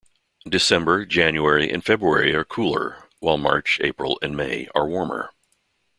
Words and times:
December, 0.49 1.05
January 1.05 1.69
and 1.71 1.85
February 1.85 2.33
are 2.33 2.43
cooler, 2.43 3.03
while 3.19 3.37
March, 3.37 3.79
April 3.83 4.17
and 4.23 4.35
May 4.35 4.67
are 4.73 4.87
warmer. 4.87 5.29